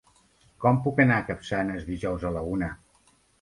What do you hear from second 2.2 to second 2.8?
a la una?